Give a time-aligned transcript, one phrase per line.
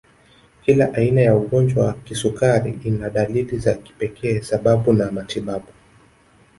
[0.61, 5.67] Kila aina ya ugonjwa wa kisukari ina dalili za kipekee sababu na matibabu